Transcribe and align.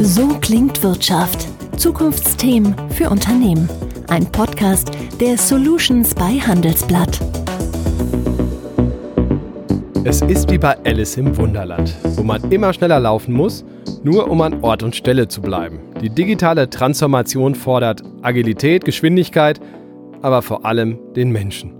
So 0.00 0.28
klingt 0.40 0.80
Wirtschaft. 0.84 1.48
Zukunftsthemen 1.76 2.72
für 2.90 3.10
Unternehmen. 3.10 3.68
Ein 4.06 4.26
Podcast 4.26 4.92
der 5.20 5.36
Solutions 5.36 6.14
bei 6.14 6.38
Handelsblatt. 6.38 7.18
Es 10.04 10.22
ist 10.22 10.52
wie 10.52 10.58
bei 10.58 10.76
Alice 10.84 11.16
im 11.16 11.36
Wunderland, 11.36 11.96
wo 12.14 12.22
man 12.22 12.48
immer 12.52 12.72
schneller 12.72 13.00
laufen 13.00 13.34
muss, 13.34 13.64
nur 14.04 14.30
um 14.30 14.40
an 14.40 14.62
Ort 14.62 14.84
und 14.84 14.94
Stelle 14.94 15.26
zu 15.26 15.42
bleiben. 15.42 15.80
Die 16.00 16.10
digitale 16.10 16.70
Transformation 16.70 17.56
fordert 17.56 18.04
Agilität, 18.22 18.84
Geschwindigkeit, 18.84 19.60
aber 20.22 20.42
vor 20.42 20.64
allem 20.64 21.00
den 21.16 21.32
Menschen. 21.32 21.74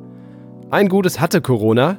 Ein 0.70 0.88
Gutes 0.88 1.20
hatte 1.20 1.40
Corona. 1.40 1.98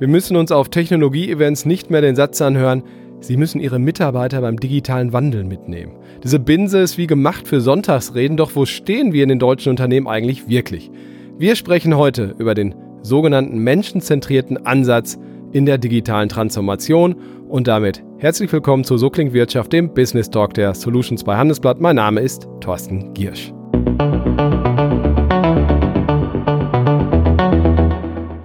Wir 0.00 0.08
müssen 0.08 0.36
uns 0.36 0.50
auf 0.50 0.68
Technologie-Events 0.68 1.64
nicht 1.64 1.90
mehr 1.90 2.00
den 2.00 2.16
Satz 2.16 2.42
anhören, 2.42 2.82
Sie 3.20 3.36
müssen 3.36 3.60
Ihre 3.60 3.78
Mitarbeiter 3.78 4.40
beim 4.40 4.58
digitalen 4.58 5.12
Wandel 5.12 5.44
mitnehmen. 5.44 5.92
Diese 6.24 6.38
Binse 6.38 6.80
ist 6.80 6.96
wie 6.96 7.06
gemacht 7.06 7.46
für 7.46 7.60
Sonntagsreden, 7.60 8.36
doch 8.36 8.56
wo 8.56 8.64
stehen 8.64 9.12
wir 9.12 9.22
in 9.22 9.28
den 9.28 9.38
deutschen 9.38 9.70
Unternehmen 9.70 10.08
eigentlich 10.08 10.48
wirklich? 10.48 10.90
Wir 11.38 11.54
sprechen 11.54 11.96
heute 11.96 12.34
über 12.38 12.54
den 12.54 12.74
sogenannten 13.02 13.58
menschenzentrierten 13.58 14.66
Ansatz 14.66 15.18
in 15.52 15.66
der 15.66 15.78
digitalen 15.78 16.28
Transformation 16.28 17.16
und 17.48 17.66
damit 17.66 18.02
herzlich 18.18 18.52
willkommen 18.52 18.84
zu 18.84 18.96
So 18.96 19.10
klingt 19.10 19.32
Wirtschaft, 19.32 19.72
dem 19.72 19.92
Business 19.92 20.30
Talk 20.30 20.54
der 20.54 20.74
Solutions 20.74 21.24
bei 21.24 21.36
Handelsblatt. 21.36 21.80
Mein 21.80 21.96
Name 21.96 22.20
ist 22.20 22.48
Thorsten 22.60 23.12
Giersch. 23.14 23.52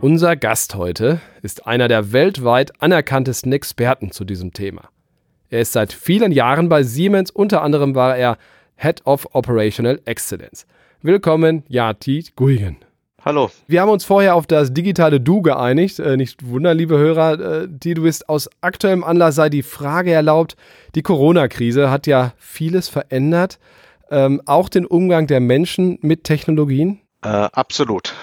Unser 0.05 0.35
Gast 0.35 0.75
heute 0.75 1.19
ist 1.41 1.65
einer 1.65 1.87
der 1.87 2.11
weltweit 2.11 2.79
anerkanntesten 2.79 3.51
Experten 3.51 4.11
zu 4.11 4.23
diesem 4.23 4.53
Thema. 4.53 4.89
Er 5.49 5.61
ist 5.61 5.73
seit 5.73 5.93
vielen 5.93 6.31
Jahren 6.31 6.69
bei 6.69 6.83
Siemens, 6.83 7.31
unter 7.31 7.63
anderem 7.63 7.95
war 7.95 8.15
er 8.15 8.37
Head 8.75 9.03
of 9.07 9.27
Operational 9.33 9.99
Excellence. 10.05 10.67
Willkommen, 11.01 11.63
Yati 11.69 12.23
Guigen. 12.35 12.77
Hallo. 13.23 13.49
Wir 13.65 13.81
haben 13.81 13.89
uns 13.89 14.05
vorher 14.05 14.35
auf 14.35 14.45
das 14.45 14.71
digitale 14.71 15.19
Du 15.19 15.41
geeinigt. 15.41 15.97
Äh, 15.97 16.17
nicht 16.17 16.47
wundern, 16.47 16.77
liebe 16.77 16.99
Hörer, 16.99 17.63
äh, 17.63 17.67
die 17.67 17.95
du 17.95 18.03
bist. 18.03 18.29
Aus 18.29 18.47
aktuellem 18.61 19.03
Anlass 19.03 19.33
sei 19.33 19.49
die 19.49 19.63
Frage 19.63 20.11
erlaubt. 20.11 20.55
Die 20.93 21.01
Corona-Krise 21.01 21.89
hat 21.89 22.05
ja 22.05 22.33
vieles 22.37 22.89
verändert. 22.89 23.57
Ähm, 24.11 24.39
auch 24.45 24.69
den 24.69 24.85
Umgang 24.85 25.25
der 25.25 25.39
Menschen 25.39 25.97
mit 26.03 26.25
Technologien? 26.25 26.99
Äh, 27.23 27.29
absolut. 27.53 28.13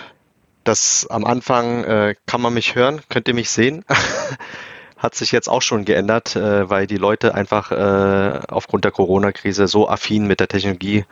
Das 0.65 1.07
am 1.11 1.25
Anfang 1.25 1.85
äh, 1.85 2.15
kann 2.27 2.41
man 2.41 2.55
mich 2.55 2.75
hören, 2.75 3.01
könnt 3.09 3.29
ihr 3.29 3.35
mich 3.35 3.51
sehen. 3.51 3.85
Hat 4.97 5.17
sich 5.17 5.33
jetzt 5.33 5.49
auch 5.49 5.63
schon 5.63 5.85
geändert, 5.85 6.37
äh, 6.37 6.71
weil 6.71 6.87
die 6.87 6.97
Leute 6.97 7.35
einfach 7.35 7.73
äh, 7.73 8.41
aufgrund 8.49 8.85
der 8.85 8.93
Corona-Krise 8.93 9.67
so 9.67 9.89
affin 9.89 10.29
mit 10.29 10.39
der 10.39 10.47
Technologie 10.47 11.05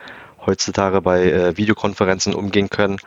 heutzutage 0.45 1.01
bei 1.01 1.23
äh, 1.23 1.57
Videokonferenzen 1.57 2.33
umgehen 2.33 2.69
können. 2.69 2.97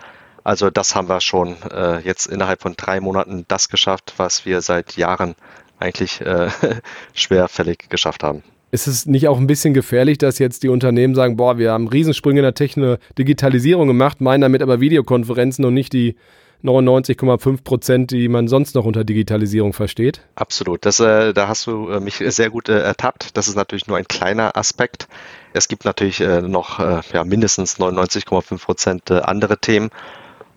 Also 0.45 0.69
das 0.69 0.95
haben 0.95 1.09
wir 1.09 1.23
schon 1.23 1.57
äh, 1.71 2.01
jetzt 2.01 2.27
innerhalb 2.27 2.61
von 2.61 2.75
drei 2.77 3.01
Monaten 3.01 3.47
das 3.49 3.71
geschafft, 3.71 4.15
was 4.19 4.45
wir 4.45 4.61
seit 4.61 4.97
Jahren 4.99 5.37
eigentlich 5.79 6.21
äh, 6.21 6.51
schwerfällig 7.15 7.89
geschafft 7.89 8.23
haben. 8.23 8.43
Ist 8.75 8.89
es 8.89 9.07
nicht 9.07 9.29
auch 9.29 9.39
ein 9.39 9.47
bisschen 9.47 9.73
gefährlich, 9.73 10.19
dass 10.19 10.41
jetzt 10.41 10.65
die 10.65 10.69
Unternehmen 10.69 11.15
sagen, 11.15 11.37
boah, 11.37 11.59
wir 11.59 11.71
haben 11.71 11.87
Riesensprünge 11.87 12.41
in 12.41 12.43
der 12.43 12.55
Techno 12.55 12.97
Digitalisierung 13.17 13.87
gemacht, 13.87 14.21
meinen 14.21 14.41
damit 14.41 14.63
aber 14.63 14.81
Videokonferenzen 14.81 15.65
und 15.65 15.75
nicht 15.75 15.93
die 15.93 16.17
99,5 16.65 17.63
Prozent, 17.63 18.11
die 18.11 18.27
man 18.27 18.49
sonst 18.49 18.75
noch 18.75 18.85
unter 18.85 19.05
Digitalisierung 19.05 19.75
versteht? 19.75 20.23
Absolut. 20.35 20.85
Das, 20.85 20.99
äh, 20.99 21.33
da 21.33 21.47
hast 21.47 21.69
du 21.69 21.89
äh, 21.89 22.01
mich 22.01 22.17
sehr 22.17 22.51
gut 22.51 22.69
äh, 22.69 22.81
ertappt. 22.81 23.37
Das 23.37 23.47
ist 23.47 23.55
natürlich 23.55 23.87
nur 23.87 23.97
ein 23.97 24.09
kleiner 24.09 24.57
Aspekt. 24.57 25.07
Es 25.53 25.69
gibt 25.69 25.85
natürlich 25.85 26.21
äh, 26.21 26.43
noch 26.43 26.81
äh, 26.81 27.01
ja, 27.13 27.23
mindestens 27.23 27.79
99,5 27.79 28.61
Prozent 28.61 29.09
äh, 29.09 29.21
andere 29.21 29.57
Themen. 29.57 29.91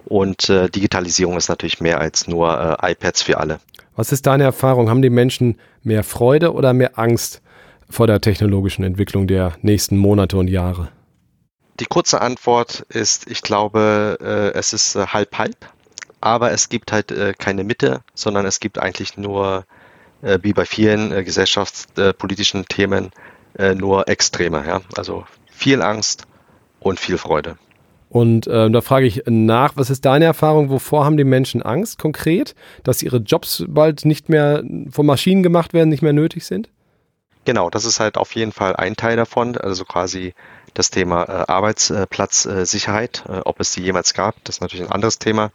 Und 0.06 0.48
Digitalisierung 0.48 1.38
ist 1.38 1.50
natürlich 1.50 1.82
mehr 1.82 2.00
als 2.00 2.28
nur 2.28 2.78
iPads 2.82 3.24
für 3.24 3.40
alle. 3.40 3.60
Was 3.96 4.14
ist 4.14 4.26
deine 4.26 4.46
Erfahrung? 4.46 4.90
Haben 4.90 5.02
die 5.02 5.10
Menschen 5.10 5.58
mehr 5.84 6.06
Freude 6.06 6.54
oder 6.54 6.74
mehr 6.74 6.98
Angst 6.98 7.42
vor 7.90 8.08
der 8.08 8.22
technologischen 8.22 8.84
Entwicklung 8.84 9.28
der 9.28 9.54
nächsten 9.62 9.98
Monate 9.98 10.38
und 10.38 10.48
Jahre? 10.48 10.90
Die 11.80 11.86
kurze 11.86 12.22
Antwort 12.22 12.86
ist, 12.90 13.30
ich 13.30 13.42
glaube, 13.42 14.18
äh, 14.20 14.58
es 14.58 14.74
ist 14.74 14.96
äh, 14.96 15.06
halb 15.08 15.38
halb, 15.38 15.56
aber 16.22 16.52
es 16.52 16.70
gibt 16.70 16.92
halt 16.92 17.12
äh, 17.12 17.34
keine 17.38 17.64
Mitte, 17.64 18.02
sondern 18.16 18.46
es 18.46 18.60
gibt 18.60 18.80
eigentlich 18.80 19.18
nur, 19.18 19.66
wie 20.42 20.52
bei 20.52 20.66
vielen 20.66 21.12
gesellschaftspolitischen 21.24 22.66
Themen, 22.66 23.12
nur 23.76 24.08
Extreme. 24.08 24.66
Ja? 24.66 24.82
Also 24.96 25.26
viel 25.52 25.84
Angst 25.84 26.26
und 26.80 27.00
viel 27.00 27.20
Freude. 27.20 27.58
Und 28.10 28.48
äh, 28.48 28.70
da 28.72 28.82
frage 28.82 29.06
ich 29.06 29.24
nach, 29.28 29.74
was 29.76 29.92
ist 29.92 30.06
deine 30.06 30.26
Erfahrung? 30.26 30.70
Wovor 30.70 31.06
haben 31.06 31.18
die 31.18 31.24
Menschen 31.24 31.62
Angst 31.62 32.00
konkret? 32.00 32.56
Dass 32.84 33.04
ihre 33.04 33.18
Jobs 33.18 33.64
bald 33.68 34.06
nicht 34.06 34.28
mehr 34.28 34.64
von 34.90 35.06
Maschinen 35.06 35.44
gemacht 35.44 35.74
werden, 35.74 35.90
nicht 35.90 36.02
mehr 36.02 36.14
nötig 36.14 36.46
sind? 36.46 36.70
Genau, 37.48 37.70
das 37.70 37.86
ist 37.86 38.02
halt 38.02 38.18
auf 38.18 38.36
jeden 38.36 38.52
Fall 38.52 38.76
ein 38.76 38.98
Teil 38.98 39.16
davon, 39.16 39.56
also 39.56 39.86
quasi 39.86 40.34
das 40.74 40.90
Thema 40.90 41.24
äh, 41.24 41.46
Arbeitsplatzsicherheit, 41.48 43.24
äh, 43.30 43.40
ob 43.46 43.62
es 43.62 43.72
die 43.72 43.84
jemals 43.84 44.14
gab, 44.14 44.36
das 44.44 44.58
ist 44.58 44.62
natürlich 44.62 44.86
ein 44.86 44.92
anderes 44.92 45.18
Thema, 45.18 45.52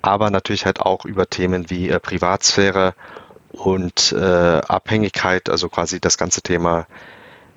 aber 0.00 0.30
natürlich 0.30 0.64
halt 0.64 0.80
auch 0.80 1.04
über 1.04 1.28
Themen 1.28 1.68
wie 1.68 1.90
äh, 1.90 2.00
Privatsphäre 2.00 2.94
und 3.52 4.12
äh, 4.12 4.24
Abhängigkeit, 4.24 5.50
also 5.50 5.68
quasi 5.68 6.00
das 6.00 6.16
ganze 6.16 6.40
Thema 6.40 6.86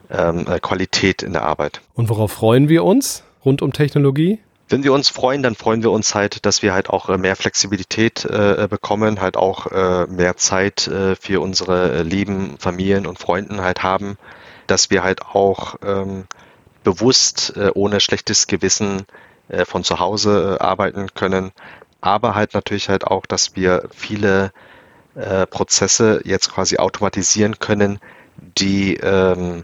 ähm, 0.09 0.45
äh, 0.49 0.59
Qualität 0.59 1.23
in 1.23 1.31
der 1.31 1.43
Arbeit. 1.43 1.79
Und 1.93 2.09
worauf 2.09 2.33
freuen 2.33 2.67
wir 2.67 2.83
uns 2.83 3.23
rund 3.45 3.61
um 3.61 3.71
Technologie? 3.71 4.39
Wenn 4.69 4.83
wir 4.83 4.91
uns 4.91 5.07
freuen, 5.07 5.43
dann 5.43 5.55
freuen 5.55 5.81
wir 5.81 5.91
uns 5.91 6.13
halt, 6.13 6.45
dass 6.45 6.61
wir 6.61 6.73
halt 6.73 6.89
auch 6.89 7.07
äh, 7.07 7.17
mehr 7.17 7.37
Flexibilität 7.37 8.25
äh, 8.25 8.67
bekommen, 8.69 9.21
halt 9.21 9.37
auch 9.37 9.67
äh, 9.67 10.07
mehr 10.07 10.35
Zeit 10.35 10.87
äh, 10.87 11.15
für 11.15 11.41
unsere 11.41 11.99
äh, 11.99 12.01
lieben 12.03 12.57
Familien 12.57 13.07
und 13.07 13.17
Freunden 13.17 13.61
halt 13.61 13.81
haben, 13.81 14.17
dass 14.67 14.89
wir 14.89 15.03
halt 15.03 15.21
auch 15.21 15.75
ähm, 15.85 16.25
bewusst 16.83 17.53
äh, 17.55 17.71
ohne 17.73 18.01
schlechtes 18.01 18.47
Gewissen 18.47 19.05
äh, 19.47 19.63
von 19.63 19.85
zu 19.85 19.99
Hause 19.99 20.57
äh, 20.59 20.63
arbeiten 20.63 21.13
können, 21.13 21.53
aber 22.01 22.35
halt 22.35 22.53
natürlich 22.53 22.89
halt 22.89 23.07
auch, 23.07 23.25
dass 23.25 23.55
wir 23.55 23.87
viele 23.95 24.51
äh, 25.15 25.45
Prozesse 25.47 26.21
jetzt 26.25 26.51
quasi 26.51 26.77
automatisieren 26.77 27.59
können, 27.59 27.99
die 28.57 28.95
ähm, 28.97 29.63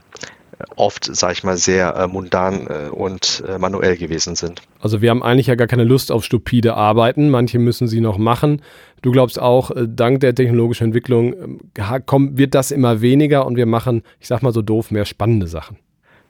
oft, 0.75 1.09
sag 1.13 1.33
ich 1.33 1.43
mal, 1.43 1.57
sehr 1.57 1.95
äh, 1.95 2.07
mundan 2.07 2.67
äh, 2.67 2.89
und 2.89 3.43
äh, 3.47 3.57
manuell 3.57 3.97
gewesen 3.97 4.35
sind. 4.35 4.61
Also 4.79 5.01
wir 5.01 5.09
haben 5.09 5.23
eigentlich 5.23 5.47
ja 5.47 5.55
gar 5.55 5.67
keine 5.67 5.83
Lust 5.83 6.11
auf 6.11 6.23
stupide 6.23 6.75
Arbeiten. 6.75 7.29
Manche 7.29 7.59
müssen 7.59 7.87
sie 7.87 8.01
noch 8.01 8.17
machen. 8.17 8.61
Du 9.01 9.11
glaubst 9.11 9.39
auch, 9.39 9.71
äh, 9.71 9.87
dank 9.87 10.19
der 10.21 10.35
technologischen 10.35 10.85
Entwicklung 10.85 11.59
äh, 11.75 11.99
kommt, 12.05 12.37
wird 12.37 12.55
das 12.55 12.71
immer 12.71 13.01
weniger 13.01 13.45
und 13.45 13.55
wir 13.55 13.65
machen, 13.65 14.03
ich 14.19 14.27
sag 14.27 14.41
mal 14.41 14.53
so 14.53 14.61
doof, 14.61 14.91
mehr 14.91 15.05
spannende 15.05 15.47
Sachen. 15.47 15.77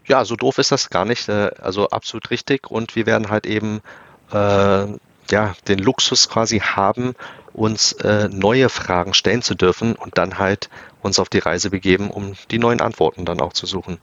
Ja, 0.05 0.25
so 0.25 0.35
doof 0.35 0.57
ist 0.57 0.72
das 0.72 0.89
gar 0.89 1.05
nicht. 1.05 1.29
Äh, 1.29 1.51
also 1.61 1.89
absolut 1.89 2.31
richtig. 2.31 2.69
Und 2.69 2.95
wir 2.95 3.05
werden 3.05 3.29
halt 3.29 3.45
eben 3.45 3.81
ja, 4.33 5.53
den 5.67 5.77
Luxus 5.77 6.27
quasi 6.27 6.59
haben, 6.59 7.13
uns 7.53 7.93
äh, 7.93 8.29
neue 8.29 8.69
Fragen 8.69 9.13
stellen 9.13 9.41
zu 9.41 9.55
dürfen 9.55 9.95
und 9.95 10.17
dann 10.17 10.39
halt 10.39 10.69
uns 11.03 11.19
auf 11.19 11.30
die 11.30 11.40
Reise 11.40 11.69
begeben, 11.69 12.09
um 12.09 12.34
die 12.52 12.59
neuen 12.59 12.81
Antworten 12.81 13.25
dann 13.25 13.40
auch 13.40 13.53
zu 13.53 13.66
suchen. 13.66 13.97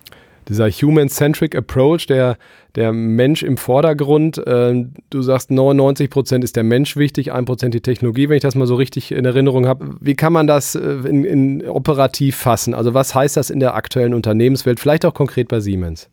Dieser 0.48 0.68
Human-Centric 0.68 1.54
Approach, 1.54 2.06
der, 2.06 2.36
der 2.74 2.92
Mensch 2.92 3.42
im 3.42 3.56
Vordergrund, 3.56 4.38
äh, 4.38 4.84
du 5.10 5.22
sagst 5.22 5.50
99 5.50 6.10
Prozent 6.10 6.44
ist 6.44 6.56
der 6.56 6.64
Mensch 6.64 6.96
wichtig, 6.96 7.32
1 7.32 7.46
Prozent 7.46 7.74
die 7.74 7.82
Technologie, 7.82 8.28
wenn 8.28 8.36
ich 8.36 8.42
das 8.42 8.54
mal 8.54 8.66
so 8.66 8.74
richtig 8.74 9.12
in 9.12 9.24
Erinnerung 9.24 9.66
habe. 9.66 9.96
Wie 10.00 10.16
kann 10.16 10.32
man 10.32 10.46
das 10.46 10.74
äh, 10.74 10.80
in, 10.80 11.24
in 11.24 11.68
operativ 11.68 12.36
fassen? 12.36 12.74
Also 12.74 12.94
was 12.94 13.14
heißt 13.14 13.36
das 13.36 13.50
in 13.50 13.60
der 13.60 13.74
aktuellen 13.74 14.14
Unternehmenswelt, 14.14 14.80
vielleicht 14.80 15.04
auch 15.04 15.14
konkret 15.14 15.48
bei 15.48 15.60
Siemens? 15.60 16.08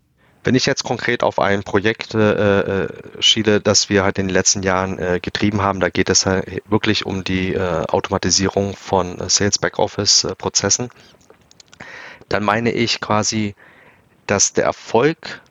Wenn 0.48 0.56
ich 0.56 0.66
jetzt 0.66 0.86
konkret 0.86 1.24
auf 1.24 1.40
ein 1.40 1.64
Projekt 1.64 2.16
äh, 2.16 2.86
äh, 2.86 2.88
schiele, 3.20 3.60
das 3.60 3.90
wir 3.90 4.06
halt 4.06 4.18
in 4.18 4.28
den 4.30 4.34
letzten 4.34 4.64
Jahren 4.64 4.98
äh, 4.98 5.20
getrieben 5.22 5.62
haben, 5.62 5.82
da 5.82 5.90
geht 5.90 6.10
es 6.10 6.26
halt 6.26 6.64
wirklich 6.70 7.06
um 7.06 7.26
die 7.26 7.54
äh, 7.54 7.84
Automatisierung 7.86 8.74
von 8.74 9.20
äh, 9.20 9.30
Sales 9.30 9.60
Backoffice 9.60 10.24
äh, 10.24 10.36
Prozessen, 10.36 10.90
dann 12.30 12.46
meine 12.46 12.72
ich 12.72 13.02
quasi, 13.02 13.56
dass 14.26 14.54
der 14.54 14.64
Erfolg 14.64 15.42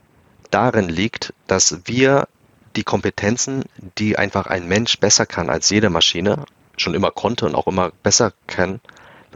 darin 0.51 0.89
liegt, 0.89 1.35
dass 1.47 1.81
wir 1.85 2.27
die 2.75 2.85
Kompetenzen, 2.85 3.65
die 3.99 4.17
einfach 4.17 4.47
ein 4.47 4.67
Mensch 4.67 4.99
besser 4.99 5.27
kann 5.27 5.51
als 5.51 5.69
jede 5.69 5.91
Maschine, 5.91 6.47
schon 6.79 6.95
immer 6.95 7.11
konnte 7.11 7.45
und 7.45 7.55
auch 7.55 7.67
immer 7.67 7.93
besser 8.03 8.33
kann, 8.47 8.81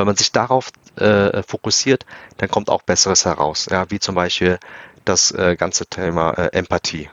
wenn 0.01 0.07
man 0.07 0.17
sich 0.17 0.33
darauf 0.33 0.71
äh, 0.97 1.43
fokussiert, 1.43 2.07
dann 2.39 2.49
kommt 2.49 2.71
auch 2.71 2.81
Besseres 2.81 3.27
heraus. 3.27 3.67
Ja, 3.71 3.91
wie 3.91 4.01
zum 4.01 4.15
Beispiel 4.15 4.59
das 5.05 5.33
äh, 5.33 5.57
ganze 5.57 5.87
Thema 5.87 6.33
äh, 6.33 6.47
Empathie 6.53 7.09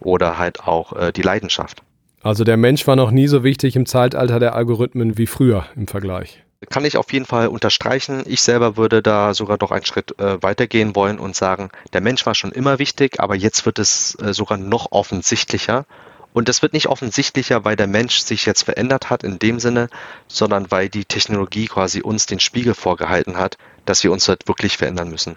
oder 0.00 0.38
halt 0.38 0.60
auch 0.60 0.92
äh, 0.94 1.12
die 1.12 1.22
Leidenschaft. 1.22 1.82
Also 2.22 2.44
der 2.44 2.56
Mensch 2.56 2.86
war 2.86 2.96
noch 2.96 3.10
nie 3.10 3.26
so 3.26 3.42
wichtig 3.42 3.74
im 3.74 3.86
Zeitalter 3.86 4.38
der 4.38 4.54
Algorithmen 4.54 5.18
wie 5.18 5.26
früher 5.26 5.66
im 5.74 5.88
Vergleich. 5.88 6.42
Kann 6.70 6.84
ich 6.84 6.96
auf 6.96 7.12
jeden 7.12 7.26
Fall 7.26 7.48
unterstreichen. 7.48 8.22
Ich 8.26 8.40
selber 8.40 8.76
würde 8.76 9.02
da 9.02 9.34
sogar 9.34 9.58
noch 9.60 9.72
einen 9.72 9.84
Schritt 9.84 10.18
äh, 10.20 10.40
weitergehen 10.40 10.94
wollen 10.94 11.18
und 11.18 11.34
sagen, 11.34 11.70
der 11.92 12.00
Mensch 12.00 12.24
war 12.24 12.36
schon 12.36 12.52
immer 12.52 12.78
wichtig, 12.78 13.18
aber 13.18 13.34
jetzt 13.34 13.66
wird 13.66 13.80
es 13.80 14.16
äh, 14.22 14.32
sogar 14.32 14.58
noch 14.58 14.92
offensichtlicher. 14.92 15.86
Und 16.32 16.48
das 16.48 16.62
wird 16.62 16.72
nicht 16.72 16.86
offensichtlicher, 16.86 17.64
weil 17.64 17.74
der 17.74 17.88
Mensch 17.88 18.18
sich 18.18 18.46
jetzt 18.46 18.62
verändert 18.62 19.10
hat 19.10 19.24
in 19.24 19.40
dem 19.40 19.58
Sinne, 19.58 19.88
sondern 20.28 20.70
weil 20.70 20.88
die 20.88 21.04
Technologie 21.04 21.66
quasi 21.66 22.00
uns 22.00 22.26
den 22.26 22.40
Spiegel 22.40 22.74
vorgehalten 22.74 23.36
hat, 23.36 23.58
dass 23.84 24.04
wir 24.04 24.12
uns 24.12 24.28
halt 24.28 24.46
wirklich 24.46 24.76
verändern 24.76 25.10
müssen. 25.10 25.36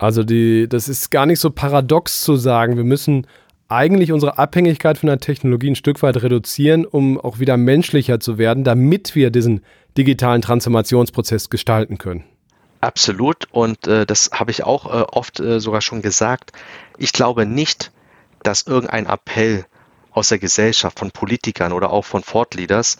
Also 0.00 0.24
die, 0.24 0.66
das 0.66 0.88
ist 0.88 1.10
gar 1.10 1.26
nicht 1.26 1.40
so 1.40 1.50
paradox 1.50 2.22
zu 2.22 2.36
sagen, 2.36 2.78
wir 2.78 2.84
müssen 2.84 3.26
eigentlich 3.68 4.12
unsere 4.12 4.38
Abhängigkeit 4.38 4.96
von 4.96 5.08
der 5.08 5.20
Technologie 5.20 5.70
ein 5.70 5.76
Stück 5.76 6.02
weit 6.02 6.22
reduzieren, 6.22 6.86
um 6.86 7.20
auch 7.20 7.38
wieder 7.38 7.58
menschlicher 7.58 8.18
zu 8.18 8.38
werden, 8.38 8.64
damit 8.64 9.14
wir 9.14 9.30
diesen 9.30 9.60
digitalen 9.98 10.40
Transformationsprozess 10.40 11.50
gestalten 11.50 11.98
können. 11.98 12.24
Absolut. 12.80 13.46
Und 13.52 13.86
äh, 13.86 14.06
das 14.06 14.30
habe 14.32 14.50
ich 14.50 14.64
auch 14.64 14.86
äh, 14.86 15.02
oft 15.12 15.38
äh, 15.38 15.60
sogar 15.60 15.82
schon 15.82 16.00
gesagt. 16.00 16.52
Ich 16.96 17.12
glaube 17.12 17.44
nicht, 17.44 17.92
dass 18.42 18.62
irgendein 18.62 19.04
Appell 19.04 19.66
aus 20.12 20.28
der 20.28 20.38
Gesellschaft, 20.38 20.98
von 20.98 21.10
Politikern 21.10 21.72
oder 21.72 21.90
auch 21.90 22.06
von 22.06 22.22
Fortleaders, 22.22 22.96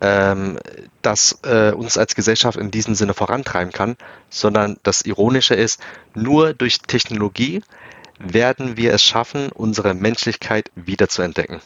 ähm, 0.00 0.58
das 1.02 1.40
äh, 1.44 1.72
uns 1.72 1.98
als 1.98 2.14
Gesellschaft 2.14 2.58
in 2.58 2.70
diesem 2.70 2.94
Sinne 2.94 3.14
vorantreiben 3.14 3.72
kann, 3.72 3.96
sondern 4.28 4.78
das 4.82 5.02
Ironische 5.02 5.54
ist, 5.54 5.80
nur 6.14 6.54
durch 6.54 6.78
Technologie 6.78 7.62
werden 8.18 8.76
wir 8.76 8.92
es 8.92 9.02
schaffen, 9.02 9.50
unsere 9.52 9.94
Menschlichkeit 9.94 10.70
wiederzuentdecken. 10.74 11.60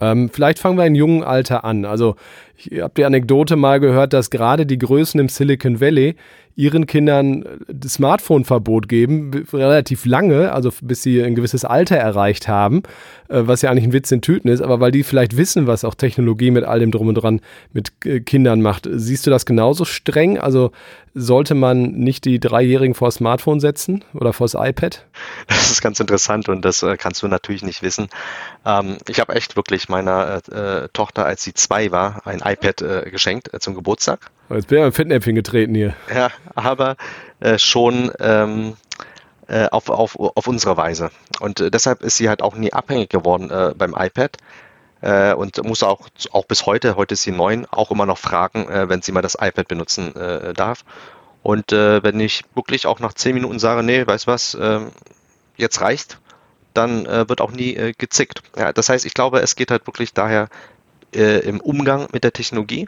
Ähm, 0.00 0.30
vielleicht 0.32 0.58
fangen 0.58 0.78
wir 0.78 0.86
in 0.86 0.94
jungen 0.94 1.22
Alter 1.22 1.64
an. 1.64 1.84
Also 1.84 2.16
ich 2.56 2.80
habe 2.80 2.94
die 2.96 3.04
Anekdote 3.04 3.56
mal 3.56 3.78
gehört, 3.78 4.12
dass 4.12 4.30
gerade 4.30 4.66
die 4.66 4.78
Größen 4.78 5.20
im 5.20 5.28
Silicon 5.28 5.80
Valley 5.80 6.16
ihren 6.54 6.86
Kindern 6.86 7.44
das 7.68 7.94
Smartphone-Verbot 7.94 8.88
geben, 8.88 9.46
relativ 9.52 10.04
lange, 10.04 10.52
also 10.52 10.70
bis 10.82 11.02
sie 11.02 11.22
ein 11.22 11.34
gewisses 11.34 11.64
Alter 11.64 11.96
erreicht 11.96 12.48
haben, 12.48 12.82
äh, 13.28 13.42
was 13.44 13.62
ja 13.62 13.70
eigentlich 13.70 13.84
ein 13.84 13.92
Witz 13.92 14.10
in 14.10 14.20
Tüten 14.20 14.48
ist, 14.48 14.60
aber 14.60 14.80
weil 14.80 14.92
die 14.92 15.02
vielleicht 15.02 15.36
wissen, 15.36 15.66
was 15.66 15.84
auch 15.84 15.94
Technologie 15.94 16.50
mit 16.50 16.64
all 16.64 16.80
dem 16.80 16.90
drum 16.90 17.08
und 17.08 17.14
dran 17.14 17.40
mit 17.72 17.92
äh, 18.04 18.20
Kindern 18.20 18.60
macht. 18.60 18.88
Siehst 18.90 19.26
du 19.26 19.30
das 19.30 19.46
genauso 19.46 19.84
streng? 19.84 20.38
Also 20.38 20.72
sollte 21.14 21.54
man 21.54 21.82
nicht 21.92 22.24
die 22.24 22.40
Dreijährigen 22.40 22.94
vor 22.94 23.08
das 23.08 23.16
Smartphone 23.16 23.60
setzen 23.60 24.04
oder 24.14 24.32
vor 24.32 24.46
das 24.46 24.54
iPad? 24.54 25.04
Das 25.46 25.70
ist 25.70 25.82
ganz 25.82 26.00
interessant 26.00 26.48
und 26.48 26.64
das 26.64 26.82
äh, 26.82 26.96
kannst 26.96 27.22
du 27.22 27.28
natürlich 27.28 27.62
nicht 27.62 27.82
wissen. 27.82 28.08
Ähm, 28.64 28.98
ich 29.08 29.20
habe 29.20 29.34
echt 29.34 29.56
wirklich 29.56 29.88
meiner 29.88 30.42
äh, 30.50 30.88
Tochter, 30.92 31.24
als 31.24 31.42
sie 31.42 31.54
zwei 31.54 31.90
war, 31.90 32.26
ein 32.26 32.40
iPad 32.44 32.82
äh, 32.82 33.10
geschenkt 33.10 33.52
äh, 33.54 33.58
zum 33.58 33.74
Geburtstag. 33.74 34.30
Jetzt 34.50 34.68
bin 34.68 34.78
ich 34.78 34.84
am 34.84 34.92
Fettnäpfchen 34.92 35.34
getreten 35.34 35.74
hier. 35.74 35.94
Ja, 36.14 36.30
aber 36.54 36.96
äh, 37.40 37.58
schon 37.58 38.12
ähm, 38.20 38.76
äh, 39.48 39.68
auf, 39.70 39.88
auf, 39.88 40.18
auf 40.18 40.46
unsere 40.46 40.76
Weise. 40.76 41.10
Und 41.40 41.60
äh, 41.60 41.70
deshalb 41.70 42.02
ist 42.02 42.16
sie 42.16 42.28
halt 42.28 42.42
auch 42.42 42.54
nie 42.54 42.72
abhängig 42.72 43.10
geworden 43.10 43.50
äh, 43.50 43.74
beim 43.76 43.94
iPad 43.98 44.36
äh, 45.02 45.34
und 45.34 45.62
muss 45.64 45.82
auch, 45.82 46.08
auch 46.30 46.46
bis 46.46 46.64
heute, 46.64 46.96
heute 46.96 47.14
ist 47.14 47.22
sie 47.22 47.32
neun, 47.32 47.66
auch 47.70 47.90
immer 47.90 48.06
noch 48.06 48.18
fragen, 48.18 48.68
äh, 48.68 48.88
wenn 48.88 49.02
sie 49.02 49.12
mal 49.12 49.20
das 49.20 49.36
iPad 49.38 49.68
benutzen 49.68 50.14
darf. 50.54 50.84
Und 51.42 51.72
wenn 51.72 52.20
ich 52.20 52.44
wirklich 52.54 52.86
auch 52.86 53.00
nach 53.00 53.14
zehn 53.14 53.34
Minuten 53.34 53.58
sage, 53.58 53.82
nee, 53.82 54.06
weißt 54.06 54.28
was, 54.28 54.54
äh, 54.54 54.78
jetzt 55.56 55.80
reicht, 55.80 56.18
dann 56.72 57.04
wird 57.04 57.40
auch 57.40 57.50
nie 57.50 57.92
gezickt. 57.98 58.42
Ja, 58.56 58.72
das 58.72 58.88
heißt, 58.88 59.04
ich 59.04 59.12
glaube, 59.12 59.40
es 59.40 59.56
geht 59.56 59.72
halt 59.72 59.86
wirklich 59.88 60.14
daher 60.14 60.48
im 61.10 61.60
Umgang 61.60 62.06
mit 62.12 62.22
der 62.22 62.32
Technologie. 62.32 62.86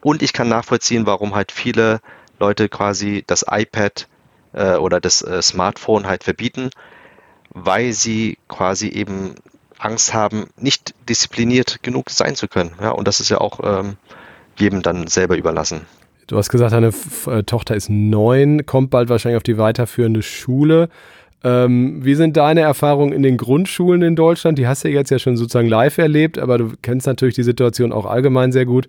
Und 0.00 0.22
ich 0.22 0.32
kann 0.32 0.48
nachvollziehen, 0.48 1.06
warum 1.06 1.34
halt 1.34 1.50
viele 1.50 2.00
Leute 2.42 2.68
quasi 2.68 3.22
das 3.26 3.44
iPad 3.48 4.08
äh, 4.52 4.74
oder 4.74 5.00
das 5.00 5.22
äh, 5.22 5.40
Smartphone 5.40 6.06
halt 6.06 6.24
verbieten, 6.24 6.70
weil 7.50 7.92
sie 7.92 8.36
quasi 8.48 8.88
eben 8.88 9.36
Angst 9.78 10.12
haben, 10.12 10.48
nicht 10.56 10.94
diszipliniert 11.08 11.82
genug 11.82 12.10
sein 12.10 12.34
zu 12.34 12.48
können. 12.48 12.72
Ja, 12.80 12.90
und 12.90 13.06
das 13.06 13.20
ist 13.20 13.28
ja 13.28 13.38
auch 13.38 13.60
ähm, 13.62 13.96
jedem 14.56 14.82
dann 14.82 15.06
selber 15.06 15.36
überlassen. 15.36 15.82
Du 16.26 16.36
hast 16.36 16.50
gesagt, 16.50 16.72
deine 16.72 16.88
F 16.88 17.26
äh, 17.26 17.42
Tochter 17.44 17.76
ist 17.76 17.90
neun, 17.90 18.66
kommt 18.66 18.90
bald 18.90 19.08
wahrscheinlich 19.08 19.36
auf 19.36 19.42
die 19.42 19.58
weiterführende 19.58 20.22
Schule. 20.22 20.88
Ähm, 21.44 22.04
wie 22.04 22.14
sind 22.14 22.36
deine 22.36 22.60
Erfahrungen 22.60 23.12
in 23.12 23.22
den 23.22 23.36
Grundschulen 23.36 24.02
in 24.02 24.16
Deutschland? 24.16 24.58
Die 24.58 24.66
hast 24.66 24.84
du 24.84 24.88
jetzt 24.88 25.10
ja 25.10 25.18
schon 25.18 25.36
sozusagen 25.36 25.68
live 25.68 25.98
erlebt, 25.98 26.38
aber 26.38 26.58
du 26.58 26.72
kennst 26.82 27.06
natürlich 27.06 27.34
die 27.34 27.42
Situation 27.42 27.92
auch 27.92 28.06
allgemein 28.06 28.52
sehr 28.52 28.66
gut. 28.66 28.88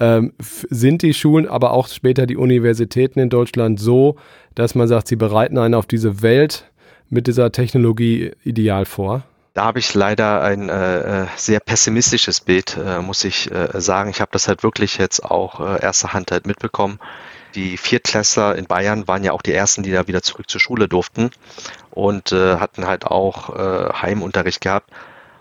Ähm, 0.00 0.32
sind 0.38 1.02
die 1.02 1.14
Schulen, 1.14 1.48
aber 1.48 1.72
auch 1.72 1.88
später 1.88 2.26
die 2.26 2.36
Universitäten 2.36 3.20
in 3.20 3.30
Deutschland 3.30 3.78
so, 3.78 4.16
dass 4.54 4.74
man 4.74 4.88
sagt, 4.88 5.08
sie 5.08 5.16
bereiten 5.16 5.58
einen 5.58 5.74
auf 5.74 5.86
diese 5.86 6.22
Welt 6.22 6.70
mit 7.08 7.26
dieser 7.26 7.52
Technologie 7.52 8.32
ideal 8.42 8.86
vor? 8.86 9.22
Da 9.54 9.64
habe 9.64 9.80
ich 9.80 9.92
leider 9.92 10.40
ein 10.40 10.70
äh, 10.70 11.24
äh, 11.24 11.26
sehr 11.36 11.60
pessimistisches 11.60 12.40
Bild, 12.40 12.78
äh, 12.78 13.00
muss 13.00 13.22
ich 13.22 13.50
äh, 13.50 13.68
sagen. 13.80 14.08
Ich 14.08 14.22
habe 14.22 14.30
das 14.32 14.48
halt 14.48 14.62
wirklich 14.62 14.96
jetzt 14.96 15.22
auch 15.22 15.60
äh, 15.60 15.82
erster 15.82 16.14
Hand 16.14 16.30
halt 16.30 16.46
mitbekommen. 16.46 16.98
Die 17.54 17.76
Viertklässler 17.76 18.56
in 18.56 18.64
Bayern 18.64 19.06
waren 19.08 19.24
ja 19.24 19.32
auch 19.32 19.42
die 19.42 19.52
ersten, 19.52 19.82
die 19.82 19.92
da 19.92 20.08
wieder 20.08 20.22
zurück 20.22 20.48
zur 20.48 20.60
Schule 20.60 20.88
durften 20.88 21.30
und 21.90 22.32
äh, 22.32 22.56
hatten 22.56 22.86
halt 22.86 23.04
auch 23.04 23.54
äh, 23.54 23.92
Heimunterricht 23.92 24.62
gehabt. 24.62 24.90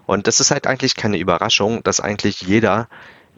Und 0.07 0.27
das 0.27 0.41
ist 0.41 0.51
halt 0.51 0.67
eigentlich 0.67 0.97
keine 0.97 1.17
Überraschung, 1.17 1.81
dass 1.83 2.01
eigentlich 2.01 2.41
jeder 2.41 2.89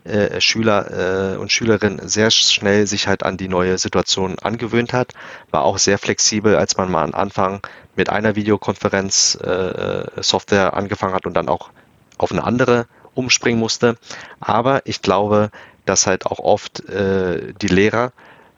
äh, 0.03 0.41
Schüler 0.41 1.33
äh, 1.33 1.38
und 1.38 1.51
Schülerin 1.51 2.00
sehr 2.03 2.31
schnell 2.31 2.88
sich 2.88 3.07
halt 3.07 3.23
an 3.23 3.38
die 3.38 3.47
neue 3.47 3.77
Situation 3.77 4.38
angewöhnt 4.39 4.94
hat, 4.94 5.13
war 5.51 5.63
auch 5.63 5.77
sehr 5.77 5.97
flexibel, 5.97 6.55
als 6.55 6.77
man 6.77 6.91
mal 6.91 7.03
am 7.03 7.13
Anfang 7.13 7.61
mit 7.95 8.09
einer 8.09 8.35
Videokonferenz 8.35 9.35
äh, 9.35 10.21
Software 10.21 10.73
angefangen 10.73 11.13
hat 11.13 11.25
und 11.25 11.33
dann 11.33 11.47
auch 11.47 11.69
auf 12.17 12.31
eine 12.31 12.44
andere 12.44 12.88
umspringen 13.13 13.59
musste. 13.59 13.97
Aber 14.39 14.81
ich 14.85 15.01
glaube, 15.01 15.51
dass 15.85 16.07
halt 16.07 16.25
auch 16.25 16.39
oft 16.39 16.88
äh, 16.89 17.53
die 17.61 17.67
Lehrer 17.67 18.13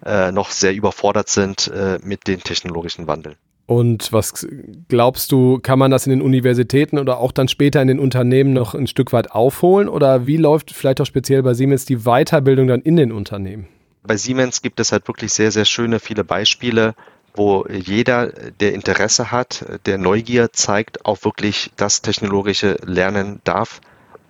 äh, 0.05 0.31
noch 0.31 0.51
sehr 0.51 0.73
überfordert 0.73 1.29
sind 1.29 1.67
äh, 1.67 1.99
mit 2.01 2.27
den 2.27 2.41
technologischen 2.41 3.07
Wandel. 3.07 3.35
Und 3.67 4.13
was 4.13 4.45
glaubst 4.89 5.31
du, 5.31 5.59
kann 5.59 5.79
man 5.79 5.89
das 5.89 6.05
in 6.05 6.11
den 6.11 6.21
Universitäten 6.21 6.99
oder 6.99 7.17
auch 7.17 7.31
dann 7.31 7.47
später 7.47 7.81
in 7.81 7.87
den 7.87 7.99
Unternehmen 7.99 8.53
noch 8.53 8.75
ein 8.75 8.85
Stück 8.85 9.11
weit 9.11 9.31
aufholen? 9.31 9.89
Oder 9.89 10.27
wie 10.27 10.37
läuft 10.37 10.71
vielleicht 10.71 11.01
auch 11.01 11.05
speziell 11.05 11.41
bei 11.41 11.55
Siemens 11.55 11.85
die 11.85 12.03
Weiterbildung 12.03 12.67
dann 12.67 12.81
in 12.81 12.95
den 12.95 13.11
Unternehmen? 13.11 13.67
Bei 14.03 14.17
Siemens 14.17 14.61
gibt 14.61 14.79
es 14.79 14.91
halt 14.91 15.07
wirklich 15.07 15.33
sehr, 15.33 15.51
sehr 15.51 15.65
schöne, 15.65 15.99
viele 15.99 16.23
Beispiele, 16.23 16.93
wo 17.33 17.65
jeder, 17.67 18.27
der 18.59 18.73
Interesse 18.73 19.31
hat, 19.31 19.65
der 19.87 19.97
Neugier 19.97 20.53
zeigt, 20.53 21.05
auch 21.05 21.23
wirklich 21.23 21.71
das 21.75 22.03
technologische 22.03 22.77
lernen 22.85 23.41
darf, 23.45 23.81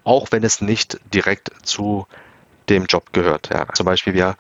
auch 0.06 0.28
wenn 0.32 0.44
es 0.44 0.62
nicht 0.62 1.00
direkt 1.14 1.52
zu 1.64 2.08
dem 2.70 2.86
Job 2.86 3.12
gehört. 3.12 3.50
Ja. 3.52 3.68
Zum 3.74 3.86
Beispiel, 3.86 4.14
wir 4.14 4.38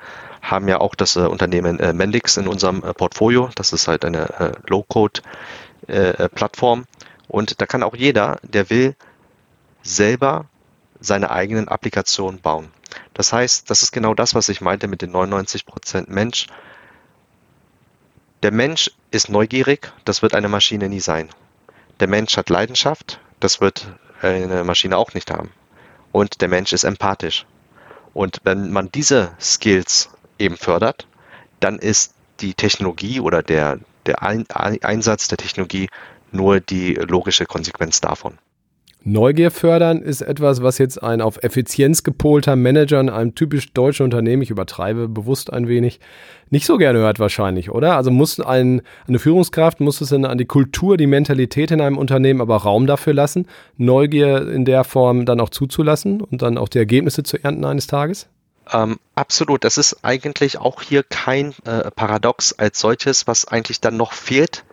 haben 0.49 0.67
ja 0.67 0.79
auch 0.79 0.95
das 0.95 1.15
äh, 1.15 1.21
Unternehmen 1.21 1.79
äh, 1.79 1.93
Mendix 1.93 2.35
in 2.37 2.47
unserem 2.47 2.83
äh, 2.83 2.93
Portfolio. 2.93 3.51
Das 3.55 3.73
ist 3.73 3.87
halt 3.87 4.05
eine 4.05 4.53
Low-Code-Plattform. 4.67 6.85
Und 7.27 7.61
da 7.61 7.65
kann 7.65 7.81
auch 7.83 7.95
jeder, 7.95 8.39
der 8.43 8.69
will, 8.69 8.95
selber 9.81 10.45
seine 10.99 11.31
eigenen 11.31 11.67
Applikationen 11.67 12.39
bauen. 12.41 12.71
Das 13.13 13.33
heißt, 13.33 13.69
das 13.69 13.83
ist 13.83 13.91
genau 13.91 14.13
das, 14.13 14.35
was 14.35 14.49
ich 14.49 14.61
meinte 14.61 14.87
mit 14.87 15.01
den 15.01 15.11
99% 15.11 16.05
Mensch. 16.07 16.47
Der 18.43 18.51
Mensch 18.51 18.91
ist 19.11 19.29
neugierig, 19.29 19.91
das 20.05 20.21
wird 20.21 20.35
eine 20.35 20.49
Maschine 20.49 20.89
nie 20.89 20.99
sein. 20.99 21.29
Der 21.99 22.07
Mensch 22.07 22.37
hat 22.37 22.49
Leidenschaft, 22.49 23.19
das 23.39 23.61
wird 23.61 23.87
eine 24.21 24.63
Maschine 24.63 24.97
auch 24.97 25.13
nicht 25.13 25.31
haben. 25.31 25.51
Und 26.11 26.41
der 26.41 26.47
Mensch 26.47 26.73
ist 26.73 26.83
empathisch. 26.83 27.45
Und 28.13 28.39
wenn 28.43 28.71
man 28.71 28.91
diese 28.91 29.33
Skills 29.39 30.09
eben 30.39 30.57
fördert, 30.57 31.07
dann 31.59 31.79
ist 31.79 32.13
die 32.41 32.53
Technologie 32.53 33.19
oder 33.19 33.41
der, 33.43 33.79
der 34.05 34.21
Einsatz 34.21 35.27
der 35.27 35.37
Technologie 35.37 35.89
nur 36.31 36.59
die 36.59 36.93
logische 36.93 37.45
Konsequenz 37.45 38.01
davon. 38.01 38.37
Neugier 39.07 39.51
fördern 39.51 40.01
ist 40.01 40.21
etwas, 40.21 40.63
was 40.63 40.79
jetzt 40.79 41.03
ein 41.03 41.21
auf 41.21 41.43
Effizienz 41.43 42.01
gepolter 42.01 42.55
Manager 42.55 42.99
in 42.99 43.11
einem 43.11 43.35
typisch 43.35 43.71
deutschen 43.71 44.03
Unternehmen, 44.03 44.41
ich 44.41 44.49
übertreibe 44.49 45.07
bewusst 45.07 45.53
ein 45.53 45.67
wenig, 45.67 45.99
nicht 46.49 46.65
so 46.65 46.77
gerne 46.77 46.97
hört 46.97 47.19
wahrscheinlich, 47.19 47.69
oder? 47.69 47.97
Also 47.97 48.09
muss 48.09 48.39
ein, 48.39 48.81
eine 49.07 49.19
Führungskraft, 49.19 49.79
muss 49.79 50.01
es 50.01 50.11
an 50.11 50.39
die 50.39 50.45
Kultur, 50.45 50.97
die 50.97 51.05
Mentalität 51.05 51.69
in 51.69 51.81
einem 51.81 51.99
Unternehmen 51.99 52.41
aber 52.41 52.57
Raum 52.57 52.87
dafür 52.87 53.13
lassen, 53.13 53.45
Neugier 53.77 54.49
in 54.49 54.65
der 54.65 54.83
Form 54.83 55.25
dann 55.25 55.39
auch 55.39 55.51
zuzulassen 55.51 56.21
und 56.21 56.41
dann 56.41 56.57
auch 56.57 56.67
die 56.67 56.79
Ergebnisse 56.79 57.21
zu 57.21 57.37
ernten 57.43 57.63
eines 57.63 57.85
Tages? 57.85 58.27
Ähm, 58.71 58.99
absolut. 59.13 59.63
Das 59.63 59.77
ist 59.77 60.03
eigentlich 60.03 60.57
auch 60.57 60.81
hier 60.81 61.03
kein 61.03 61.53
äh, 61.65 61.91
Paradox 61.91 62.53
als 62.53 62.79
solches, 62.79 63.27
was 63.27 63.47
eigentlich 63.47 63.81
dann 63.81 63.97
noch 63.97 64.13
fehlt 64.13 64.65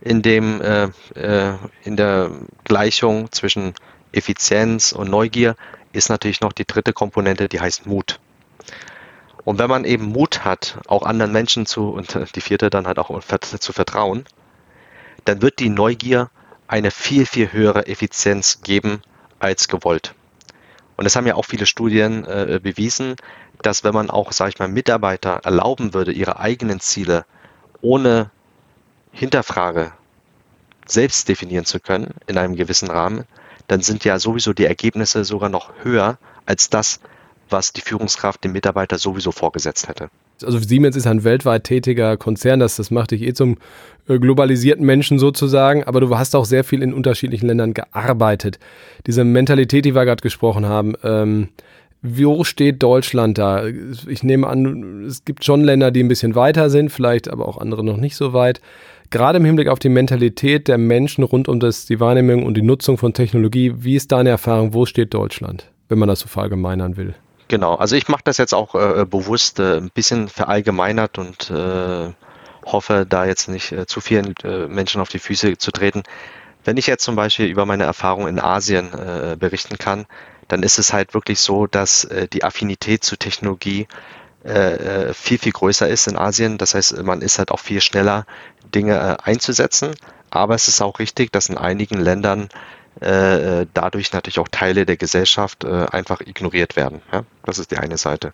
in 0.00 0.22
dem 0.22 0.60
äh, 0.62 0.84
äh, 1.14 1.56
in 1.84 1.96
der 1.96 2.30
Gleichung 2.64 3.30
zwischen 3.32 3.74
Effizienz 4.12 4.92
und 4.92 5.10
Neugier 5.10 5.56
ist 5.92 6.08
natürlich 6.08 6.40
noch 6.40 6.52
die 6.52 6.66
dritte 6.66 6.92
Komponente, 6.92 7.48
die 7.48 7.60
heißt 7.60 7.86
Mut. 7.86 8.20
Und 9.44 9.58
wenn 9.58 9.68
man 9.68 9.84
eben 9.84 10.06
Mut 10.06 10.44
hat, 10.44 10.78
auch 10.86 11.02
anderen 11.02 11.32
Menschen 11.32 11.66
zu, 11.66 11.88
und 11.90 12.18
die 12.34 12.40
vierte 12.40 12.70
dann 12.70 12.86
halt 12.86 12.98
auch 12.98 13.10
zu 13.22 13.72
vertrauen, 13.72 14.24
dann 15.24 15.42
wird 15.42 15.58
die 15.58 15.68
Neugier 15.68 16.30
eine 16.68 16.90
viel, 16.90 17.26
viel 17.26 17.52
höhere 17.52 17.86
Effizienz 17.86 18.62
geben 18.62 19.02
als 19.38 19.68
gewollt. 19.68 20.14
Und 21.00 21.04
das 21.04 21.16
haben 21.16 21.26
ja 21.26 21.34
auch 21.34 21.46
viele 21.46 21.64
Studien 21.64 22.26
äh, 22.26 22.60
bewiesen, 22.62 23.16
dass 23.62 23.84
wenn 23.84 23.94
man 23.94 24.10
auch, 24.10 24.32
sage 24.32 24.50
ich 24.50 24.58
mal, 24.58 24.68
Mitarbeiter 24.68 25.40
erlauben 25.44 25.94
würde, 25.94 26.12
ihre 26.12 26.38
eigenen 26.38 26.78
Ziele 26.78 27.24
ohne 27.80 28.30
Hinterfrage 29.10 29.92
selbst 30.84 31.26
definieren 31.26 31.64
zu 31.64 31.80
können 31.80 32.12
in 32.26 32.36
einem 32.36 32.54
gewissen 32.54 32.90
Rahmen, 32.90 33.24
dann 33.66 33.80
sind 33.80 34.04
ja 34.04 34.18
sowieso 34.18 34.52
die 34.52 34.66
Ergebnisse 34.66 35.24
sogar 35.24 35.48
noch 35.48 35.72
höher 35.82 36.18
als 36.44 36.68
das, 36.68 37.00
was 37.48 37.72
die 37.72 37.80
Führungskraft 37.80 38.44
dem 38.44 38.52
Mitarbeiter 38.52 38.98
sowieso 38.98 39.32
vorgesetzt 39.32 39.88
hätte. 39.88 40.10
Also 40.44 40.58
Siemens 40.58 40.96
ist 40.96 41.06
ein 41.06 41.24
weltweit 41.24 41.64
tätiger 41.64 42.16
Konzern, 42.16 42.60
das, 42.60 42.76
das 42.76 42.90
macht 42.90 43.10
dich 43.10 43.22
eh 43.22 43.32
zum 43.32 43.58
äh, 44.08 44.18
globalisierten 44.18 44.84
Menschen 44.84 45.18
sozusagen, 45.18 45.84
aber 45.84 46.00
du 46.00 46.16
hast 46.16 46.34
auch 46.34 46.44
sehr 46.44 46.64
viel 46.64 46.82
in 46.82 46.92
unterschiedlichen 46.92 47.46
Ländern 47.46 47.74
gearbeitet. 47.74 48.58
Diese 49.06 49.24
Mentalität, 49.24 49.84
die 49.84 49.94
wir 49.94 50.04
gerade 50.04 50.22
gesprochen 50.22 50.66
haben, 50.66 50.94
ähm, 51.02 51.48
wo 52.02 52.44
steht 52.44 52.82
Deutschland 52.82 53.36
da? 53.36 53.66
Ich 54.08 54.22
nehme 54.22 54.46
an, 54.46 55.04
es 55.04 55.24
gibt 55.24 55.44
schon 55.44 55.62
Länder, 55.62 55.90
die 55.90 56.02
ein 56.02 56.08
bisschen 56.08 56.34
weiter 56.34 56.70
sind, 56.70 56.90
vielleicht 56.90 57.28
aber 57.28 57.46
auch 57.46 57.58
andere 57.58 57.84
noch 57.84 57.98
nicht 57.98 58.16
so 58.16 58.32
weit. 58.32 58.60
Gerade 59.10 59.38
im 59.38 59.44
Hinblick 59.44 59.68
auf 59.68 59.80
die 59.80 59.88
Mentalität 59.88 60.68
der 60.68 60.78
Menschen 60.78 61.24
rund 61.24 61.48
um 61.48 61.60
das, 61.60 61.84
die 61.84 62.00
Wahrnehmung 62.00 62.44
und 62.44 62.56
die 62.56 62.62
Nutzung 62.62 62.96
von 62.96 63.12
Technologie, 63.12 63.74
wie 63.76 63.96
ist 63.96 64.12
deine 64.12 64.30
Erfahrung? 64.30 64.72
Wo 64.72 64.86
steht 64.86 65.12
Deutschland, 65.12 65.70
wenn 65.88 65.98
man 65.98 66.08
das 66.08 66.20
so 66.20 66.28
verallgemeinern 66.28 66.96
will? 66.96 67.14
Genau, 67.50 67.74
also 67.74 67.96
ich 67.96 68.06
mache 68.06 68.22
das 68.22 68.36
jetzt 68.38 68.54
auch 68.54 68.76
äh, 68.76 69.04
bewusst 69.04 69.58
äh, 69.58 69.78
ein 69.78 69.90
bisschen 69.90 70.28
verallgemeinert 70.28 71.18
und 71.18 71.50
äh, 71.50 72.12
hoffe, 72.64 73.04
da 73.08 73.24
jetzt 73.24 73.48
nicht 73.48 73.72
äh, 73.72 73.86
zu 73.86 74.00
vielen 74.00 74.36
äh, 74.44 74.68
Menschen 74.68 75.00
auf 75.00 75.08
die 75.08 75.18
Füße 75.18 75.58
zu 75.58 75.72
treten. 75.72 76.04
Wenn 76.62 76.76
ich 76.76 76.86
jetzt 76.86 77.02
zum 77.02 77.16
Beispiel 77.16 77.46
über 77.46 77.66
meine 77.66 77.82
Erfahrung 77.82 78.28
in 78.28 78.38
Asien 78.38 78.92
äh, 78.92 79.36
berichten 79.36 79.78
kann, 79.78 80.06
dann 80.46 80.62
ist 80.62 80.78
es 80.78 80.92
halt 80.92 81.12
wirklich 81.12 81.40
so, 81.40 81.66
dass 81.66 82.08
die 82.32 82.42
Affinität 82.42 83.04
zu 83.04 83.16
Technologie 83.16 83.86
viel, 84.42 85.38
viel 85.38 85.52
größer 85.52 85.88
ist 85.88 86.08
in 86.08 86.16
Asien. 86.16 86.58
Das 86.58 86.74
heißt, 86.74 87.04
man 87.04 87.22
ist 87.22 87.38
halt 87.38 87.52
auch 87.52 87.60
viel 87.60 87.80
schneller, 87.80 88.26
Dinge 88.74 89.24
einzusetzen. 89.24 89.94
Aber 90.28 90.56
es 90.56 90.66
ist 90.66 90.80
auch 90.80 90.98
richtig, 90.98 91.30
dass 91.30 91.50
in 91.50 91.56
einigen 91.56 92.00
Ländern 92.00 92.48
äh, 93.00 93.66
dadurch 93.72 94.12
natürlich 94.12 94.40
auch 94.40 94.48
Teile 94.48 94.84
der 94.84 94.96
Gesellschaft 94.96 95.64
äh, 95.64 95.86
einfach 95.90 96.20
ignoriert 96.20 96.76
werden. 96.76 97.00
Ja? 97.12 97.24
Das 97.44 97.58
ist 97.58 97.70
die 97.70 97.78
eine 97.78 97.96
Seite. 97.96 98.32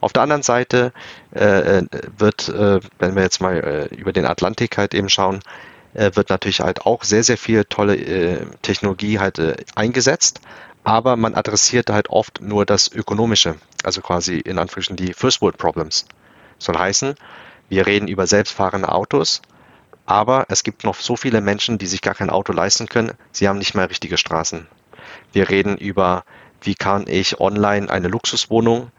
Auf 0.00 0.12
der 0.12 0.22
anderen 0.22 0.42
Seite 0.42 0.92
äh, 1.32 1.82
wird, 2.16 2.48
äh, 2.48 2.80
wenn 2.98 3.16
wir 3.16 3.22
jetzt 3.22 3.40
mal 3.40 3.56
äh, 3.90 3.94
über 3.94 4.12
den 4.12 4.24
Atlantik 4.24 4.78
halt 4.78 4.94
eben 4.94 5.08
schauen, 5.08 5.40
äh, 5.94 6.12
wird 6.14 6.30
natürlich 6.30 6.60
halt 6.60 6.86
auch 6.86 7.02
sehr, 7.04 7.24
sehr 7.24 7.36
viel 7.38 7.64
tolle 7.64 7.96
äh, 7.96 8.46
Technologie 8.62 9.18
halt 9.18 9.38
äh, 9.38 9.56
eingesetzt. 9.74 10.40
Aber 10.84 11.16
man 11.16 11.34
adressiert 11.34 11.90
halt 11.90 12.08
oft 12.08 12.40
nur 12.40 12.64
das 12.64 12.90
Ökonomische, 12.90 13.56
also 13.84 14.00
quasi 14.00 14.38
in 14.38 14.58
Anführungsstrichen 14.58 14.96
die 14.96 15.12
First 15.12 15.42
World 15.42 15.58
Problems. 15.58 16.06
Soll 16.58 16.78
heißen, 16.78 17.14
wir 17.68 17.86
reden 17.86 18.08
über 18.08 18.26
selbstfahrende 18.26 18.88
Autos, 18.90 19.42
aber 20.08 20.46
es 20.48 20.62
gibt 20.62 20.84
noch 20.84 20.94
so 20.94 21.16
viele 21.16 21.42
Menschen, 21.42 21.76
die 21.76 21.86
sich 21.86 22.00
gar 22.00 22.14
kein 22.14 22.30
Auto 22.30 22.54
leisten 22.54 22.88
können. 22.88 23.12
Sie 23.30 23.46
haben 23.46 23.58
nicht 23.58 23.74
mehr 23.74 23.90
richtige 23.90 24.16
Straßen. 24.16 24.66
Wir 25.32 25.50
reden 25.50 25.76
über, 25.76 26.24
wie 26.62 26.74
kann 26.74 27.04
ich 27.06 27.40
online 27.40 27.90
eine 27.90 28.08
Luxuswohnung 28.08 28.90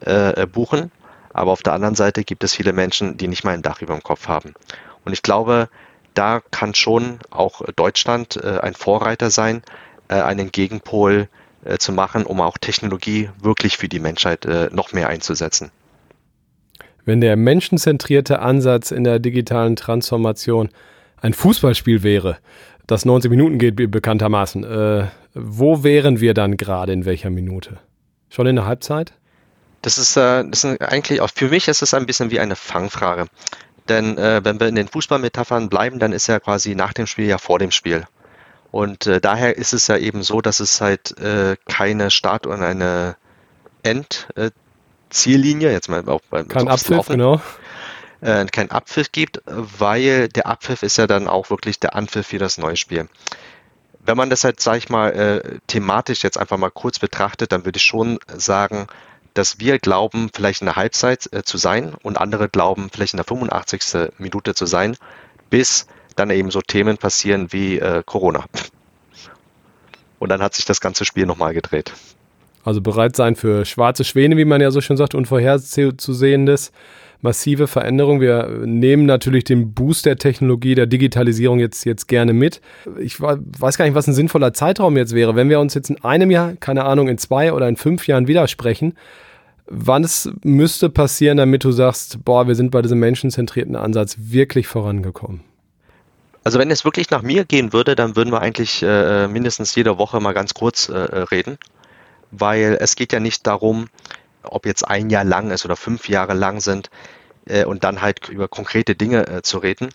äh, 0.00 0.46
buchen. 0.46 0.90
Aber 1.32 1.52
auf 1.52 1.62
der 1.62 1.74
anderen 1.74 1.94
Seite 1.94 2.24
gibt 2.24 2.42
es 2.42 2.54
viele 2.54 2.72
Menschen, 2.72 3.16
die 3.16 3.28
nicht 3.28 3.44
mal 3.44 3.54
ein 3.54 3.62
Dach 3.62 3.82
über 3.82 3.94
dem 3.94 4.02
Kopf 4.02 4.26
haben. 4.26 4.54
Und 5.04 5.12
ich 5.12 5.22
glaube, 5.22 5.68
da 6.14 6.40
kann 6.50 6.74
schon 6.74 7.20
auch 7.30 7.62
Deutschland 7.76 8.36
äh, 8.42 8.58
ein 8.58 8.74
Vorreiter 8.74 9.30
sein, 9.30 9.62
äh, 10.08 10.14
einen 10.14 10.50
Gegenpol 10.50 11.28
äh, 11.64 11.78
zu 11.78 11.92
machen, 11.92 12.26
um 12.26 12.40
auch 12.40 12.58
Technologie 12.58 13.30
wirklich 13.40 13.76
für 13.76 13.88
die 13.88 14.00
Menschheit 14.00 14.44
äh, 14.44 14.70
noch 14.72 14.92
mehr 14.92 15.08
einzusetzen. 15.08 15.70
Wenn 17.08 17.22
der 17.22 17.36
menschenzentrierte 17.36 18.40
Ansatz 18.40 18.90
in 18.90 19.02
der 19.02 19.18
digitalen 19.18 19.76
Transformation 19.76 20.68
ein 21.22 21.32
Fußballspiel 21.32 22.02
wäre, 22.02 22.36
das 22.86 23.06
90 23.06 23.30
Minuten 23.30 23.56
geht 23.58 23.76
bekanntermaßen, 23.76 24.62
äh, 24.62 25.06
wo 25.32 25.82
wären 25.82 26.20
wir 26.20 26.34
dann 26.34 26.58
gerade 26.58 26.92
in 26.92 27.06
welcher 27.06 27.30
Minute? 27.30 27.78
Schon 28.28 28.46
in 28.46 28.56
der 28.56 28.66
Halbzeit? 28.66 29.14
Das 29.80 29.96
ist, 29.96 30.18
äh, 30.18 30.44
das 30.50 30.64
ist 30.64 30.82
eigentlich 30.82 31.22
auch 31.22 31.30
für 31.34 31.48
mich 31.48 31.68
ist 31.68 31.80
es 31.80 31.94
ein 31.94 32.04
bisschen 32.04 32.30
wie 32.30 32.40
eine 32.40 32.56
Fangfrage. 32.56 33.24
Denn 33.88 34.18
äh, 34.18 34.42
wenn 34.44 34.60
wir 34.60 34.68
in 34.68 34.74
den 34.74 34.88
Fußballmetaphern 34.88 35.70
bleiben, 35.70 35.98
dann 36.00 36.12
ist 36.12 36.26
ja 36.26 36.38
quasi 36.40 36.74
nach 36.74 36.92
dem 36.92 37.06
Spiel 37.06 37.24
ja 37.24 37.38
vor 37.38 37.58
dem 37.58 37.70
Spiel. 37.70 38.04
Und 38.70 39.06
äh, 39.06 39.18
daher 39.18 39.56
ist 39.56 39.72
es 39.72 39.86
ja 39.86 39.96
eben 39.96 40.22
so, 40.22 40.42
dass 40.42 40.60
es 40.60 40.82
halt 40.82 41.18
äh, 41.18 41.56
keine 41.64 42.10
Start- 42.10 42.46
und 42.46 42.60
eine 42.62 43.16
End- 43.82 44.28
äh, 44.36 44.50
Ziellinie, 45.10 45.70
jetzt 45.70 45.88
mal 45.88 46.06
auch 46.08 46.20
beim 46.30 46.48
Kein 46.48 46.68
Abpfiff, 46.68 47.06
genau. 47.06 47.40
Äh, 48.20 48.46
kein 48.46 48.70
Abpfiff 48.70 49.12
gibt, 49.12 49.40
weil 49.46 50.28
der 50.28 50.46
Abpfiff 50.46 50.82
ist 50.82 50.98
ja 50.98 51.06
dann 51.06 51.28
auch 51.28 51.50
wirklich 51.50 51.78
der 51.78 51.94
Anpfiff 51.94 52.26
für 52.26 52.38
das 52.38 52.58
neue 52.58 52.76
Spiel. 52.76 53.08
Wenn 54.00 54.16
man 54.16 54.30
das 54.30 54.44
halt, 54.44 54.60
sag 54.60 54.78
ich 54.78 54.88
mal, 54.88 55.10
äh, 55.10 55.58
thematisch 55.66 56.24
jetzt 56.24 56.38
einfach 56.38 56.56
mal 56.56 56.70
kurz 56.70 56.98
betrachtet, 56.98 57.52
dann 57.52 57.64
würde 57.64 57.76
ich 57.76 57.84
schon 57.84 58.18
sagen, 58.26 58.86
dass 59.34 59.60
wir 59.60 59.78
glauben, 59.78 60.30
vielleicht 60.34 60.62
in 60.62 60.66
der 60.66 60.76
Halbzeit 60.76 61.32
äh, 61.32 61.44
zu 61.44 61.58
sein 61.58 61.94
und 62.02 62.18
andere 62.18 62.48
glauben, 62.48 62.90
vielleicht 62.92 63.14
in 63.14 63.18
der 63.18 63.26
85. 63.26 64.10
Minute 64.18 64.54
zu 64.54 64.66
sein, 64.66 64.96
bis 65.50 65.86
dann 66.16 66.30
eben 66.30 66.50
so 66.50 66.60
Themen 66.60 66.98
passieren 66.98 67.52
wie 67.52 67.78
äh, 67.78 68.02
Corona. 68.04 68.44
Und 70.18 70.30
dann 70.30 70.42
hat 70.42 70.54
sich 70.54 70.64
das 70.64 70.80
ganze 70.80 71.04
Spiel 71.04 71.26
nochmal 71.26 71.54
gedreht. 71.54 71.92
Also 72.68 72.82
bereit 72.82 73.16
sein 73.16 73.34
für 73.34 73.64
schwarze 73.64 74.04
Schwäne, 74.04 74.36
wie 74.36 74.44
man 74.44 74.60
ja 74.60 74.70
so 74.70 74.82
schön 74.82 74.98
sagt, 74.98 75.14
unvorherzusehendes, 75.14 76.70
massive 77.22 77.66
Veränderung. 77.66 78.20
Wir 78.20 78.46
nehmen 78.66 79.06
natürlich 79.06 79.44
den 79.44 79.72
Boost 79.72 80.04
der 80.04 80.18
Technologie, 80.18 80.74
der 80.74 80.84
Digitalisierung 80.84 81.60
jetzt, 81.60 81.86
jetzt 81.86 82.08
gerne 82.08 82.34
mit. 82.34 82.60
Ich 82.98 83.22
weiß 83.22 83.78
gar 83.78 83.86
nicht, 83.86 83.94
was 83.94 84.06
ein 84.06 84.12
sinnvoller 84.12 84.52
Zeitraum 84.52 84.98
jetzt 84.98 85.14
wäre. 85.14 85.34
Wenn 85.34 85.48
wir 85.48 85.60
uns 85.60 85.72
jetzt 85.72 85.88
in 85.88 86.04
einem 86.04 86.30
Jahr, 86.30 86.56
keine 86.56 86.84
Ahnung, 86.84 87.08
in 87.08 87.16
zwei 87.16 87.54
oder 87.54 87.66
in 87.70 87.78
fünf 87.78 88.06
Jahren 88.06 88.28
widersprechen, 88.28 88.98
wann 89.66 90.04
es 90.04 90.30
müsste 90.42 90.90
passieren, 90.90 91.38
damit 91.38 91.64
du 91.64 91.72
sagst, 91.72 92.22
boah, 92.22 92.48
wir 92.48 92.54
sind 92.54 92.70
bei 92.70 92.82
diesem 92.82 92.98
menschenzentrierten 92.98 93.76
Ansatz 93.76 94.16
wirklich 94.18 94.66
vorangekommen? 94.66 95.40
Also 96.44 96.58
wenn 96.58 96.70
es 96.70 96.84
wirklich 96.84 97.08
nach 97.08 97.22
mir 97.22 97.46
gehen 97.46 97.72
würde, 97.72 97.96
dann 97.96 98.14
würden 98.14 98.30
wir 98.30 98.42
eigentlich 98.42 98.82
äh, 98.82 99.26
mindestens 99.26 99.74
jede 99.74 99.96
Woche 99.96 100.20
mal 100.20 100.34
ganz 100.34 100.52
kurz 100.52 100.90
äh, 100.90 100.98
reden 100.98 101.56
weil 102.30 102.76
es 102.80 102.96
geht 102.96 103.12
ja 103.12 103.20
nicht 103.20 103.46
darum, 103.46 103.88
ob 104.42 104.66
jetzt 104.66 104.86
ein 104.86 105.10
Jahr 105.10 105.24
lang 105.24 105.50
ist 105.50 105.64
oder 105.64 105.76
fünf 105.76 106.08
Jahre 106.08 106.34
lang 106.34 106.60
sind 106.60 106.90
äh, 107.46 107.64
und 107.64 107.84
dann 107.84 108.02
halt 108.02 108.28
über 108.28 108.48
konkrete 108.48 108.94
Dinge 108.94 109.26
äh, 109.26 109.42
zu 109.42 109.58
reden, 109.58 109.90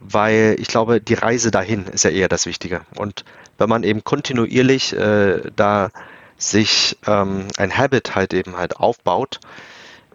weil 0.00 0.56
ich 0.58 0.68
glaube, 0.68 1.00
die 1.00 1.14
Reise 1.14 1.50
dahin 1.50 1.86
ist 1.86 2.04
ja 2.04 2.10
eher 2.10 2.28
das 2.28 2.46
Wichtige. 2.46 2.82
Und 2.96 3.24
wenn 3.56 3.68
man 3.68 3.82
eben 3.82 4.04
kontinuierlich 4.04 4.92
äh, 4.94 5.42
da 5.56 5.90
sich 6.36 6.96
ähm, 7.06 7.48
ein 7.56 7.76
Habit 7.76 8.14
halt 8.14 8.32
eben 8.32 8.56
halt 8.56 8.76
aufbaut, 8.76 9.40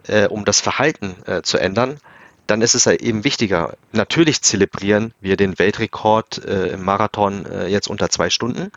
äh, 0.06 0.26
um 0.26 0.44
das 0.44 0.60
Verhalten 0.60 1.16
äh, 1.26 1.42
zu 1.42 1.58
ändern, 1.58 1.98
dann 2.46 2.60
ist 2.60 2.74
es 2.74 2.84
ja 2.84 2.92
eben 2.92 3.24
wichtiger. 3.24 3.76
Natürlich 3.92 4.42
zelebrieren 4.42 5.14
wir 5.20 5.36
den 5.36 5.58
Weltrekord 5.58 6.44
äh, 6.44 6.68
im 6.68 6.84
Marathon 6.84 7.46
jetzt 7.68 7.88
unter 7.88 8.10
zwei 8.10 8.28
Stunden, 8.28 8.70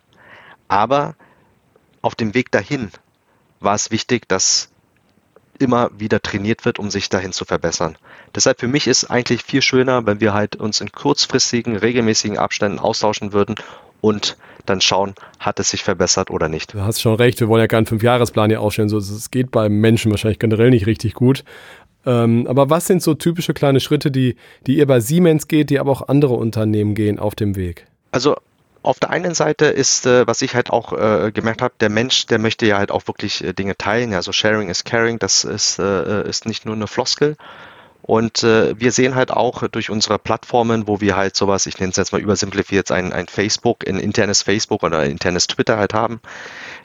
aber 0.70 1.16
auf 2.08 2.16
dem 2.16 2.34
Weg 2.34 2.52
dahin 2.52 2.90
war 3.60 3.76
es 3.76 3.92
wichtig, 3.92 4.30
dass 4.30 4.70
immer 5.60 5.92
wieder 5.98 6.22
trainiert 6.22 6.64
wird, 6.64 6.80
um 6.80 6.90
sich 6.90 7.10
dahin 7.10 7.34
zu 7.34 7.44
verbessern. 7.44 7.98
Deshalb 8.34 8.62
für 8.62 8.70
mich 8.70 8.88
ist 8.88 9.12
eigentlich 9.12 9.44
viel 9.44 9.62
schöner, 9.62 10.06
wenn 10.06 10.22
wir 10.22 10.34
halt 10.34 10.56
uns 10.56 10.80
in 10.80 10.94
kurzfristigen, 10.94 11.76
regelmäßigen 11.76 12.38
Abständen 12.38 12.80
austauschen 12.80 13.34
würden 13.34 13.56
und 14.00 14.38
dann 14.66 14.80
schauen, 14.80 15.16
hat 15.38 15.60
es 15.60 15.72
sich 15.72 15.84
verbessert 15.84 16.32
oder 16.32 16.48
nicht. 16.48 16.74
Du 16.74 16.80
hast 16.80 17.02
schon 17.02 17.16
recht, 17.16 17.42
wir 17.42 17.50
wollen 17.50 17.60
ja 17.60 17.68
keinen 17.68 17.88
Fünfjahresplan 17.88 18.52
hier 18.52 18.62
aufstellen, 18.62 18.88
so 18.88 19.00
es 19.00 19.30
geht 19.30 19.52
beim 19.52 19.74
Menschen 19.74 20.10
wahrscheinlich 20.10 20.40
generell 20.40 20.70
nicht 20.70 20.86
richtig 20.88 21.14
gut. 21.14 21.44
Ähm, 22.06 22.48
aber 22.48 22.70
was 22.70 22.88
sind 22.88 23.04
so 23.04 23.16
typische 23.16 23.54
kleine 23.54 23.82
Schritte, 23.82 24.12
die, 24.12 24.38
die 24.66 24.78
ihr 24.78 24.88
bei 24.88 25.02
Siemens 25.02 25.50
geht, 25.50 25.72
die 25.72 25.80
aber 25.80 25.92
auch 25.92 26.08
andere 26.08 26.36
Unternehmen 26.36 26.96
gehen 26.96 27.20
auf 27.20 27.36
dem 27.36 27.58
Weg? 27.58 27.86
Also 28.12 28.38
auf 28.88 29.00
der 29.00 29.10
einen 29.10 29.36
Seite 29.36 29.66
ist, 29.66 30.06
äh, 30.06 30.26
was 30.26 30.42
ich 30.42 30.56
halt 30.56 30.70
auch 30.70 30.94
äh, 30.94 31.32
gemerkt 31.32 31.62
habe, 31.62 31.74
der 31.80 31.90
Mensch, 31.90 32.26
der 32.26 32.40
möchte 32.40 32.66
ja 32.66 32.78
halt 32.78 32.90
auch 32.90 33.06
wirklich 33.08 33.44
äh, 33.44 33.54
Dinge 33.54 33.78
teilen. 33.78 34.14
Also 34.14 34.32
Sharing 34.32 34.70
is 34.70 34.86
Caring, 34.86 35.20
das 35.20 35.44
ist, 35.44 35.80
ist 35.80 36.46
nicht 36.46 36.66
nur 36.66 36.76
eine 36.76 36.88
Floskel. 36.88 37.36
Und 38.02 38.44
wir 38.44 38.92
sehen 38.94 39.16
halt 39.16 39.32
auch 39.32 39.68
durch 39.68 39.90
unsere 39.90 40.18
Plattformen, 40.18 40.88
wo 40.88 41.02
wir 41.02 41.18
halt 41.18 41.36
sowas, 41.36 41.66
ich 41.66 41.78
nenne 41.80 41.90
es 41.90 41.98
jetzt 41.98 42.14
mal 42.14 42.22
übersimplifiert, 42.22 42.90
ein, 42.90 43.12
ein 43.12 43.28
Facebook, 43.28 43.86
ein 43.86 44.00
internes 44.00 44.44
Facebook 44.44 44.84
oder 44.84 45.00
ein 45.00 45.12
internes 45.12 45.48
Twitter 45.48 45.78
halt 45.78 45.94
haben, 45.94 46.22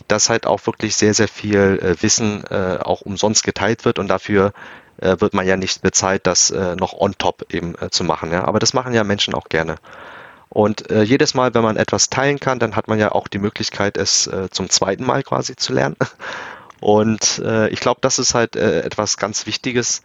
dass 0.09 0.31
halt 0.31 0.49
auch 0.49 0.67
wirklich 0.67 0.97
sehr, 0.97 1.15
sehr 1.15 1.29
viel 1.29 1.97
Wissen 2.01 2.45
auch 2.49 3.03
umsonst 3.03 3.45
geteilt 3.45 3.85
wird 3.85 4.01
und 4.01 4.09
dafür 4.09 4.53
wird 4.97 5.35
man 5.35 5.47
ja 5.47 5.57
nicht 5.57 5.83
bezahlt, 5.83 6.27
das 6.27 6.51
noch 6.51 6.95
on 6.95 7.15
top 7.17 7.47
eben 7.51 7.75
zu 7.93 8.03
machen. 8.03 8.33
Ja? 8.33 8.45
Aber 8.45 8.59
das 8.59 8.75
machen 8.75 8.93
ja 8.93 9.05
Menschen 9.05 9.35
auch 9.35 9.49
gerne. 9.49 9.77
Und 10.53 10.91
äh, 10.91 11.03
jedes 11.03 11.33
Mal, 11.33 11.55
wenn 11.55 11.63
man 11.63 11.79
etwas 11.79 12.11
teilen 12.11 12.39
kann, 12.39 12.59
dann 12.59 12.77
hat 12.77 12.87
man 12.87 12.99
ja 12.99 13.13
auch 13.13 13.27
die 13.27 13.39
Möglichkeit, 13.39 13.97
es 13.97 14.27
äh, 14.27 14.51
zum 14.51 14.69
zweiten 14.69 15.05
Mal 15.05 15.23
quasi 15.23 15.57
zu 15.57 15.73
lernen. 15.73 15.97
Und 16.81 17.41
äh, 17.43 17.69
ich 17.71 17.81
glaube, 17.81 18.01
das 18.03 18.19
ist 18.19 18.35
halt 18.35 18.55
äh, 18.55 18.83
etwas 18.83 19.17
ganz 19.17 19.47
Wichtiges, 19.47 20.03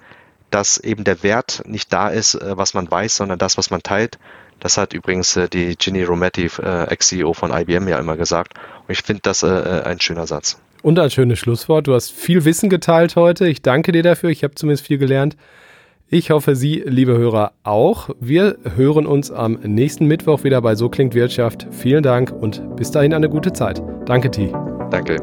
dass 0.49 0.77
eben 0.77 1.03
der 1.03 1.21
Wert 1.21 1.63
nicht 1.65 1.91
da 1.91 2.07
ist, 2.07 2.35
äh, 2.35 2.55
was 2.55 2.73
man 2.73 2.89
weiß, 2.89 3.17
sondern 3.17 3.39
das, 3.39 3.57
was 3.57 3.71
man 3.71 3.83
teilt. 3.83 4.19
Das 4.61 4.77
hat 4.77 4.93
übrigens 4.93 5.35
äh, 5.35 5.49
die 5.49 5.75
Ginny 5.75 6.03
Rometty, 6.03 6.45
Ex-CEO 6.45 7.33
von 7.33 7.51
IBM, 7.51 7.89
ja 7.89 7.99
immer 7.99 8.15
gesagt. 8.15 8.53
Und 8.87 8.91
ich 8.91 9.01
finde 9.01 9.23
das 9.23 9.43
ein 9.43 9.99
schöner 9.99 10.27
Satz. 10.27 10.61
Und 10.81 10.97
ein 10.97 11.11
schönes 11.11 11.39
Schlusswort. 11.39 11.87
Du 11.87 11.93
hast 11.93 12.11
viel 12.11 12.45
Wissen 12.45 12.69
geteilt 12.69 13.17
heute. 13.17 13.49
Ich 13.49 13.61
danke 13.61 13.91
dir 13.91 14.03
dafür. 14.03 14.29
Ich 14.29 14.43
habe 14.43 14.55
zumindest 14.55 14.85
viel 14.85 14.97
gelernt. 14.97 15.35
Ich 16.09 16.31
hoffe, 16.31 16.55
Sie, 16.55 16.81
liebe 16.85 17.17
Hörer, 17.17 17.51
auch. 17.63 18.09
Wir 18.21 18.57
hören 18.77 19.05
uns 19.05 19.29
am 19.29 19.59
nächsten 19.61 20.05
Mittwoch 20.05 20.45
wieder 20.45 20.61
bei 20.61 20.73
So 20.73 20.87
klingt 20.87 21.13
Wirtschaft. 21.15 21.67
Vielen 21.71 22.01
Dank 22.01 22.31
und 22.31 22.77
bis 22.77 22.91
dahin 22.91 23.13
eine 23.13 23.27
gute 23.27 23.51
Zeit. 23.51 23.81
Danke, 24.05 24.31
Ti. 24.31 24.53
Danke. 24.89 25.17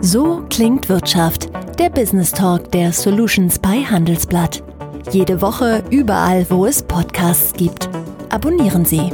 So 0.00 0.42
klingt 0.48 0.88
Wirtschaft, 0.88 1.50
der 1.78 1.90
Business 1.90 2.32
Talk 2.32 2.72
der 2.72 2.90
Solutions 2.94 3.58
bei 3.58 3.82
Handelsblatt. 3.82 4.62
Jede 5.10 5.42
Woche 5.42 5.84
überall, 5.90 6.46
wo 6.48 6.64
es 6.64 6.82
Podcasts 6.82 7.52
gibt. 7.52 7.90
Abonnieren 8.30 8.86
Sie. 8.86 9.10